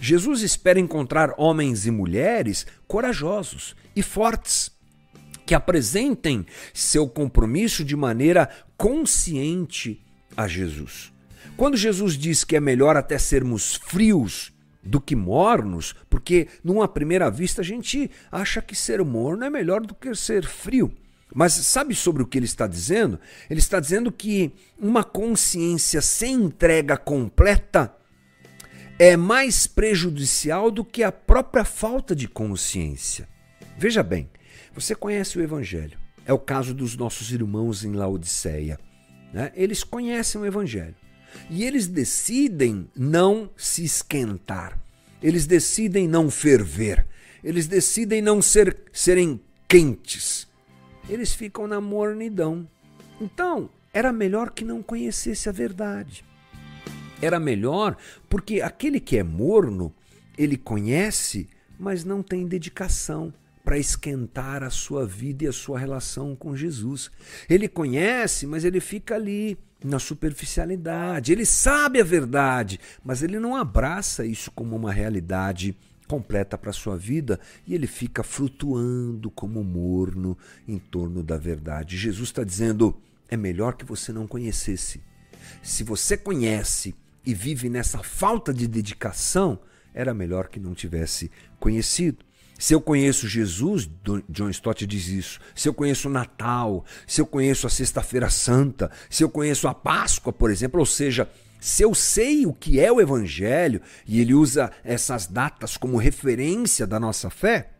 Jesus 0.00 0.42
espera 0.42 0.78
encontrar 0.78 1.34
homens 1.36 1.86
e 1.86 1.90
mulheres 1.90 2.66
corajosos 2.86 3.74
e 3.94 4.02
fortes, 4.02 4.70
que 5.44 5.54
apresentem 5.54 6.46
seu 6.74 7.08
compromisso 7.08 7.84
de 7.84 7.96
maneira 7.96 8.48
consciente 8.76 10.04
a 10.36 10.46
Jesus. 10.46 11.12
Quando 11.56 11.76
Jesus 11.76 12.16
diz 12.16 12.44
que 12.44 12.56
é 12.56 12.60
melhor 12.60 12.96
até 12.96 13.18
sermos 13.18 13.74
frios 13.74 14.52
do 14.82 15.00
que 15.00 15.16
mornos, 15.16 15.94
porque 16.08 16.48
numa 16.62 16.88
primeira 16.88 17.30
vista 17.30 17.60
a 17.60 17.64
gente 17.64 18.10
acha 18.30 18.62
que 18.62 18.74
ser 18.74 19.04
morno 19.04 19.44
é 19.44 19.50
melhor 19.50 19.80
do 19.80 19.94
que 19.94 20.14
ser 20.14 20.46
frio. 20.46 20.92
Mas 21.34 21.52
sabe 21.52 21.94
sobre 21.94 22.22
o 22.22 22.26
que 22.26 22.38
ele 22.38 22.46
está 22.46 22.66
dizendo? 22.66 23.20
Ele 23.50 23.60
está 23.60 23.78
dizendo 23.78 24.10
que 24.10 24.52
uma 24.78 25.04
consciência 25.04 26.00
sem 26.00 26.34
entrega 26.34 26.96
completa 26.96 27.94
é 28.98 29.16
mais 29.16 29.66
prejudicial 29.66 30.70
do 30.70 30.84
que 30.84 31.02
a 31.02 31.12
própria 31.12 31.64
falta 31.64 32.16
de 32.16 32.26
consciência. 32.26 33.28
Veja 33.76 34.02
bem, 34.02 34.30
você 34.72 34.94
conhece 34.94 35.38
o 35.38 35.42
Evangelho. 35.42 35.98
É 36.24 36.32
o 36.32 36.38
caso 36.38 36.74
dos 36.74 36.96
nossos 36.96 37.30
irmãos 37.30 37.84
em 37.84 37.92
Laodiceia. 37.92 38.78
Né? 39.32 39.52
Eles 39.54 39.84
conhecem 39.84 40.40
o 40.40 40.46
Evangelho 40.46 40.96
e 41.50 41.64
eles 41.64 41.86
decidem 41.86 42.88
não 42.94 43.50
se 43.56 43.84
esquentar, 43.84 44.78
eles 45.22 45.46
decidem 45.46 46.06
não 46.06 46.30
ferver, 46.30 47.06
eles 47.42 47.66
decidem 47.66 48.20
não 48.22 48.42
ser, 48.42 48.76
serem 48.92 49.40
quentes 49.66 50.48
eles 51.08 51.32
ficam 51.32 51.66
na 51.66 51.80
mornidão. 51.80 52.68
Então, 53.20 53.70
era 53.92 54.12
melhor 54.12 54.50
que 54.50 54.64
não 54.64 54.82
conhecesse 54.82 55.48
a 55.48 55.52
verdade. 55.52 56.24
Era 57.20 57.40
melhor 57.40 57.96
porque 58.28 58.60
aquele 58.60 59.00
que 59.00 59.16
é 59.16 59.22
morno, 59.22 59.92
ele 60.36 60.56
conhece, 60.56 61.48
mas 61.78 62.04
não 62.04 62.22
tem 62.22 62.46
dedicação 62.46 63.32
para 63.64 63.78
esquentar 63.78 64.62
a 64.62 64.70
sua 64.70 65.06
vida 65.06 65.44
e 65.44 65.48
a 65.48 65.52
sua 65.52 65.78
relação 65.78 66.36
com 66.36 66.54
Jesus. 66.54 67.10
Ele 67.48 67.68
conhece, 67.68 68.46
mas 68.46 68.64
ele 68.64 68.80
fica 68.80 69.14
ali 69.14 69.58
na 69.82 69.98
superficialidade. 69.98 71.32
Ele 71.32 71.46
sabe 71.46 72.00
a 72.00 72.04
verdade, 72.04 72.80
mas 73.04 73.22
ele 73.22 73.38
não 73.38 73.56
abraça 73.56 74.24
isso 74.24 74.50
como 74.50 74.74
uma 74.74 74.92
realidade 74.92 75.76
completa 76.06 76.56
para 76.56 76.72
sua 76.72 76.96
vida 76.96 77.38
e 77.66 77.74
ele 77.74 77.86
fica 77.86 78.22
flutuando 78.22 79.30
como 79.30 79.62
morno 79.62 80.36
em 80.66 80.78
torno 80.78 81.22
da 81.22 81.36
verdade. 81.36 81.96
Jesus 81.96 82.30
está 82.30 82.42
dizendo: 82.42 82.96
é 83.28 83.36
melhor 83.36 83.74
que 83.74 83.84
você 83.84 84.12
não 84.12 84.26
conhecesse. 84.26 85.02
Se 85.62 85.84
você 85.84 86.16
conhece 86.16 86.94
e 87.24 87.34
vive 87.34 87.68
nessa 87.68 88.02
falta 88.02 88.52
de 88.52 88.66
dedicação, 88.66 89.60
era 89.94 90.14
melhor 90.14 90.48
que 90.48 90.58
não 90.58 90.74
tivesse 90.74 91.30
conhecido. 91.60 92.24
Se 92.58 92.74
eu 92.74 92.80
conheço 92.80 93.28
Jesus, 93.28 93.88
John 94.28 94.50
Stott 94.50 94.84
diz 94.84 95.06
isso. 95.06 95.40
Se 95.54 95.68
eu 95.68 95.72
conheço 95.72 96.08
o 96.08 96.12
Natal, 96.12 96.84
se 97.06 97.20
eu 97.20 97.26
conheço 97.26 97.66
a 97.66 97.70
Sexta-feira 97.70 98.28
Santa, 98.28 98.90
se 99.08 99.22
eu 99.22 99.30
conheço 99.30 99.68
a 99.68 99.74
Páscoa, 99.74 100.32
por 100.32 100.50
exemplo, 100.50 100.80
ou 100.80 100.86
seja, 100.86 101.28
Se 101.60 101.82
eu 101.82 101.94
sei 101.94 102.46
o 102.46 102.52
que 102.52 102.78
é 102.78 102.90
o 102.90 103.00
Evangelho 103.00 103.80
e 104.06 104.20
ele 104.20 104.34
usa 104.34 104.70
essas 104.84 105.26
datas 105.26 105.76
como 105.76 105.96
referência 105.96 106.86
da 106.86 107.00
nossa 107.00 107.30
fé, 107.30 107.70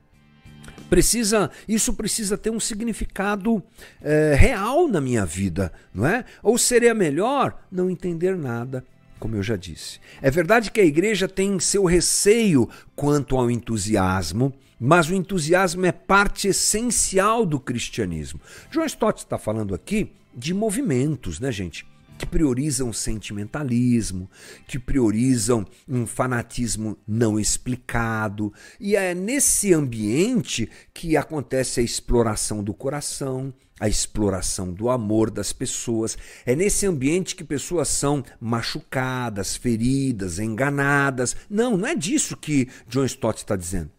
precisa 0.91 1.51
isso 1.69 1.95
precisa 1.95 2.37
ter 2.37 2.51
um 2.51 2.59
significado 2.59 3.63
é, 4.03 4.35
real 4.35 4.89
na 4.89 5.01
minha 5.01 5.25
vida, 5.25 5.73
não 5.95 6.07
é? 6.07 6.25
Ou 6.43 6.59
seria 6.59 6.95
melhor 6.95 7.57
não 7.71 7.89
entender 7.89 8.37
nada, 8.37 8.85
como 9.21 9.37
eu 9.37 9.43
já 9.43 9.55
disse. 9.55 10.01
É 10.21 10.31
verdade 10.31 10.71
que 10.73 10.81
a 10.81 10.85
igreja 10.85 11.29
tem 11.29 11.61
seu 11.61 11.85
receio 11.85 12.69
quanto 12.97 13.37
ao 13.37 13.51
entusiasmo, 13.51 14.53
mas 14.79 15.09
o 15.09 15.15
entusiasmo 15.15 15.85
é 15.87 15.93
parte 15.93 16.49
essencial 16.49 17.45
do 17.45 17.59
cristianismo. 17.59 18.41
John 18.71 18.85
Stott 18.85 19.19
está 19.21 19.39
falando 19.39 19.75
aqui 19.75 20.13
de 20.35 20.55
movimentos, 20.55 21.41
né, 21.41 21.51
gente? 21.51 21.87
que 22.19 22.27
priorizam 22.27 22.93
sentimentalismo, 22.93 24.29
que 24.67 24.77
priorizam 24.77 25.65
um 25.89 26.05
fanatismo 26.05 26.99
não 27.07 27.39
explicado. 27.39 28.53
E 28.81 28.97
é 28.97 29.15
nesse 29.15 29.73
ambiente 29.73 30.69
que 30.93 31.17
acontece 31.17 31.79
a 31.79 31.83
exploração 31.83 32.63
do 32.63 32.75
coração, 32.75 33.55
a 33.79 33.89
exploração 33.89 34.73
do 34.73 34.91
amor 34.91 35.31
das 35.31 35.53
pessoas. 35.53 36.19
É 36.45 36.57
nesse 36.57 36.85
ambiente 36.87 37.37
que 37.37 37.45
pessoas 37.45 37.87
são 37.89 38.25
machucadas, 38.41 39.55
feridas, 39.55 40.41
enganadas. 40.41 41.37
Não, 41.49 41.77
não 41.77 41.87
é 41.87 41.95
disso 41.95 42.37
que 42.37 42.69
John 42.89 43.05
Stott 43.05 43.39
está 43.39 43.55
dizendo. 43.55 43.91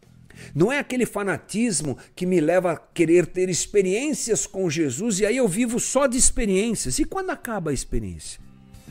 Não 0.53 0.71
é 0.71 0.79
aquele 0.79 1.05
fanatismo 1.05 1.97
que 2.15 2.25
me 2.25 2.39
leva 2.39 2.71
a 2.73 2.77
querer 2.77 3.27
ter 3.27 3.49
experiências 3.49 4.45
com 4.47 4.69
Jesus 4.69 5.19
e 5.19 5.25
aí 5.25 5.37
eu 5.37 5.47
vivo 5.47 5.79
só 5.79 6.07
de 6.07 6.17
experiências. 6.17 6.99
E 6.99 7.05
quando 7.05 7.29
acaba 7.29 7.71
a 7.71 7.73
experiência? 7.73 8.39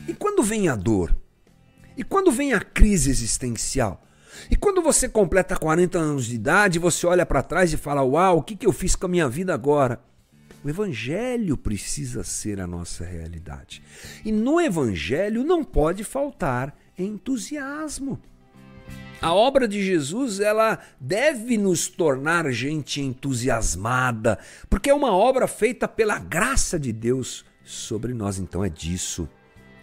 E 0.07 0.13
quando 0.13 0.43
vem 0.43 0.69
a 0.69 0.75
dor? 0.75 1.15
E 1.97 2.03
quando 2.03 2.31
vem 2.31 2.53
a 2.53 2.61
crise 2.61 3.09
existencial? 3.09 4.01
E 4.49 4.55
quando 4.55 4.81
você 4.81 5.09
completa 5.09 5.55
40 5.55 5.97
anos 5.97 6.25
de 6.27 6.35
idade, 6.35 6.79
você 6.79 7.05
olha 7.05 7.25
para 7.25 7.43
trás 7.43 7.73
e 7.73 7.77
fala: 7.77 8.03
Uau, 8.03 8.37
o 8.37 8.43
que, 8.43 8.55
que 8.55 8.65
eu 8.65 8.71
fiz 8.71 8.95
com 8.95 9.05
a 9.05 9.09
minha 9.09 9.27
vida 9.27 9.53
agora? 9.53 9.99
O 10.63 10.69
Evangelho 10.69 11.55
precisa 11.57 12.23
ser 12.23 12.59
a 12.59 12.67
nossa 12.67 13.05
realidade. 13.05 13.81
E 14.25 14.31
no 14.31 14.59
Evangelho 14.59 15.43
não 15.43 15.63
pode 15.63 16.03
faltar 16.03 16.77
entusiasmo. 16.97 18.19
A 19.21 19.33
obra 19.33 19.67
de 19.67 19.83
Jesus, 19.83 20.39
ela 20.39 20.79
deve 20.97 21.57
nos 21.57 21.89
tornar 21.89 22.49
gente 22.51 23.01
entusiasmada, 23.01 24.39
porque 24.69 24.89
é 24.89 24.93
uma 24.93 25.11
obra 25.11 25.45
feita 25.45 25.89
pela 25.89 26.17
graça 26.17 26.79
de 26.79 26.93
Deus 26.93 27.43
sobre 27.65 28.13
nós. 28.13 28.39
Então 28.39 28.63
é 28.63 28.69
disso, 28.69 29.27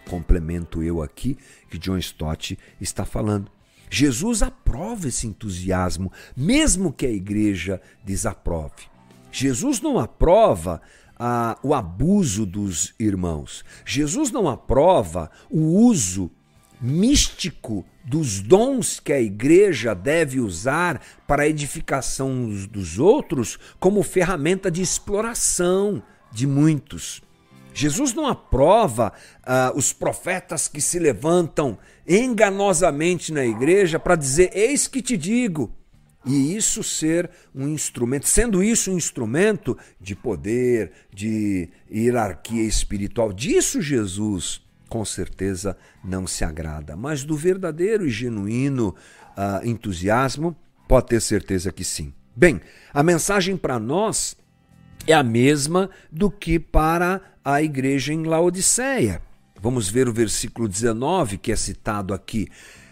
complemento 0.09 0.81
eu 0.81 1.03
aqui, 1.03 1.37
que 1.69 1.77
John 1.77 1.99
Stott 1.99 2.57
está 2.81 3.05
falando. 3.05 3.51
Jesus 3.91 4.41
aprova 4.41 5.07
esse 5.07 5.27
entusiasmo, 5.27 6.11
mesmo 6.35 6.91
que 6.91 7.05
a 7.05 7.11
igreja 7.11 7.79
desaprove. 8.03 8.87
Jesus 9.31 9.79
não 9.81 9.99
aprova 9.99 10.81
ah, 11.15 11.59
o 11.61 11.75
abuso 11.75 12.43
dos 12.43 12.95
irmãos. 12.99 13.63
Jesus 13.85 14.31
não 14.31 14.49
aprova 14.49 15.29
o 15.47 15.59
uso 15.59 16.31
místico 16.79 17.85
dos 18.03 18.39
dons 18.39 18.99
que 18.99 19.11
a 19.11 19.19
igreja 19.19 19.93
deve 19.93 20.39
usar 20.39 21.01
para 21.27 21.43
a 21.43 21.47
edificação 21.47 22.49
dos 22.69 22.99
outros 22.99 23.57
como 23.79 24.03
ferramenta 24.03 24.71
de 24.71 24.81
exploração 24.81 26.01
de 26.31 26.47
muitos. 26.47 27.21
Jesus 27.73 28.13
não 28.13 28.25
aprova 28.25 29.13
uh, 29.39 29.77
os 29.77 29.93
profetas 29.93 30.67
que 30.67 30.81
se 30.81 30.97
levantam 30.97 31.77
enganosamente 32.07 33.31
na 33.31 33.45
igreja 33.45 33.99
para 33.99 34.15
dizer: 34.15 34.51
Eis 34.53 34.87
que 34.87 35.01
te 35.01 35.15
digo. 35.15 35.71
E 36.25 36.57
isso 36.57 36.83
ser 36.83 37.29
um 37.55 37.69
instrumento, 37.69 38.27
sendo 38.27 38.61
isso 38.61 38.91
um 38.91 38.97
instrumento 38.97 39.77
de 40.01 40.13
poder, 40.13 40.91
de 41.13 41.69
hierarquia 41.89 42.63
espiritual. 42.63 43.31
Disso 43.31 43.81
Jesus 43.81 44.61
com 44.87 45.03
certeza 45.05 45.77
não 46.03 46.25
se 46.25 46.43
agrada. 46.43 46.95
Mas 46.95 47.23
do 47.23 47.35
verdadeiro 47.35 48.05
e 48.05 48.09
genuíno 48.09 48.95
uh, 49.37 49.65
entusiasmo, 49.65 50.55
pode 50.87 51.07
ter 51.07 51.21
certeza 51.21 51.71
que 51.71 51.83
sim. 51.83 52.13
Bem, 52.35 52.61
a 52.93 53.03
mensagem 53.03 53.57
para 53.57 53.79
nós 53.79 54.35
é 55.05 55.13
a 55.13 55.23
mesma 55.23 55.89
do 56.11 56.29
que 56.29 56.59
para 56.59 57.21
a 57.43 57.61
igreja 57.61 58.13
em 58.13 58.23
Laodiceia. 58.23 59.21
Vamos 59.59 59.89
ver 59.89 60.07
o 60.07 60.13
versículo 60.13 60.67
19 60.67 61.37
que 61.37 61.51
é 61.51 61.55
citado 61.55 62.13
aqui. 62.13 62.47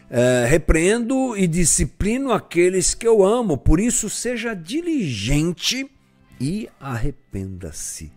Uh, 0.06 0.48
repreendo 0.48 1.36
e 1.36 1.48
disciplino 1.48 2.32
aqueles 2.32 2.94
que 2.94 3.08
eu 3.08 3.24
amo, 3.26 3.58
por 3.58 3.80
isso 3.80 4.10
seja 4.10 4.54
diligente 4.54 5.90
e 6.40 6.70
arrependa-se. 6.80 8.12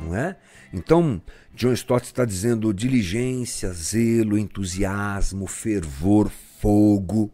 Não 0.00 0.14
é? 0.14 0.36
Então, 0.72 1.20
John 1.58 1.72
Stott 1.72 2.06
está 2.06 2.24
dizendo 2.24 2.72
diligência, 2.72 3.72
zelo, 3.72 4.38
entusiasmo, 4.38 5.48
fervor, 5.48 6.30
fogo. 6.60 7.32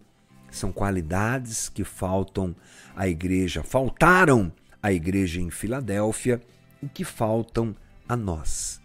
São 0.50 0.72
qualidades 0.72 1.68
que 1.68 1.84
faltam 1.84 2.56
à 2.96 3.06
igreja, 3.06 3.62
faltaram 3.62 4.50
à 4.82 4.90
igreja 4.90 5.42
em 5.42 5.50
Filadélfia 5.50 6.40
e 6.82 6.88
que 6.88 7.04
faltam 7.04 7.76
a 8.08 8.16
nós. 8.16 8.80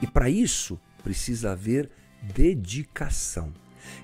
E 0.00 0.06
para 0.06 0.30
isso 0.30 0.80
precisa 1.04 1.52
haver 1.52 1.90
dedicação. 2.22 3.52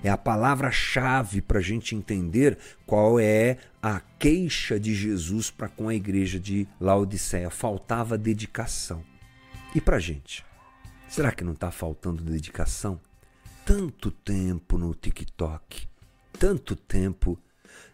É 0.03 0.09
a 0.11 0.17
palavra-chave 0.17 1.41
para 1.41 1.57
a 1.57 1.63
gente 1.63 1.95
entender 1.95 2.59
qual 2.85 3.19
é 3.19 3.57
a 3.81 3.99
queixa 4.19 4.79
de 4.79 4.93
Jesus 4.93 5.49
para 5.49 5.67
com 5.67 5.89
a 5.89 5.95
igreja 5.95 6.39
de 6.39 6.67
Laodiceia. 6.79 7.49
Faltava 7.49 8.19
dedicação. 8.19 9.03
E 9.73 9.81
para 9.81 9.97
a 9.97 9.99
gente? 9.99 10.45
Será 11.07 11.31
que 11.31 11.43
não 11.43 11.53
está 11.53 11.71
faltando 11.71 12.23
dedicação? 12.23 12.99
Tanto 13.65 14.11
tempo 14.11 14.77
no 14.77 14.93
TikTok, 14.93 15.87
tanto 16.37 16.75
tempo 16.75 17.39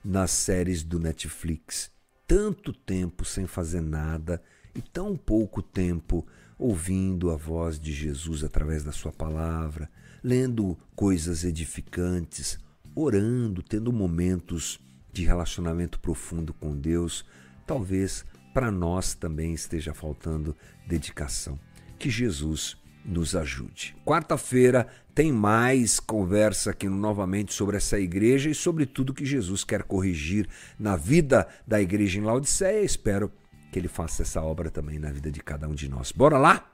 nas 0.04 0.32
séries 0.32 0.82
do 0.84 1.00
Netflix, 1.00 1.92
tanto 2.26 2.74
tempo 2.74 3.24
sem 3.24 3.46
fazer 3.46 3.82
nada 3.82 4.42
e 4.74 4.82
tão 4.82 5.16
pouco 5.16 5.62
tempo 5.62 6.26
ouvindo 6.58 7.30
a 7.30 7.36
voz 7.36 7.80
de 7.80 7.92
Jesus 7.92 8.44
através 8.44 8.84
da 8.84 8.92
Sua 8.92 9.12
palavra, 9.12 9.90
lendo 10.24 10.78
coisas 10.96 11.44
edificantes, 11.44 12.58
orando, 12.96 13.62
tendo 13.62 13.92
momentos 13.92 14.80
de 15.12 15.26
relacionamento 15.26 16.00
profundo 16.00 16.54
com 16.54 16.76
Deus. 16.76 17.26
Talvez 17.68 18.26
para 18.54 18.72
nós 18.72 19.14
também 19.14 19.54
esteja 19.54 19.94
faltando 19.94 20.56
dedicação. 20.88 21.60
Que 21.98 22.10
Jesus 22.10 22.81
nos 23.06 23.36
ajude. 23.36 23.96
Quarta-feira 24.06 24.88
tem 25.14 25.32
mais 25.32 26.00
conversa 26.00 26.72
aqui 26.72 26.88
novamente 26.88 27.54
sobre 27.54 27.78
essa 27.78 28.00
igreja 28.00 28.50
e 28.50 28.56
sobre 28.56 28.86
tudo 28.86 29.14
que 29.14 29.26
Jesus 29.26 29.64
quer 29.64 29.84
corrigir 29.84 30.48
na 30.80 30.96
vida 30.96 31.48
da 31.68 31.82
igreja 31.82 32.20
em 32.20 32.24
Laodiceia. 32.24 32.84
Espero 32.84 33.32
que 33.72 33.80
ele 33.80 33.88
faça 33.88 34.22
essa 34.22 34.42
obra 34.42 34.70
também 34.70 35.00
na 35.00 35.12
vida 35.12 35.32
de 35.32 35.42
cada 35.42 35.68
um 35.68 35.74
de 35.74 35.90
nós. 35.90 36.12
Bora 36.12 36.38
lá? 36.38 36.71